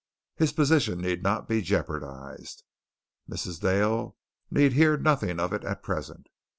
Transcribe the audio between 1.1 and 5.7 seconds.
not be jeopardized. Mrs. Dale need hear nothing of it